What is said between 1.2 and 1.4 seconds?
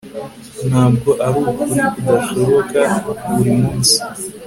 ari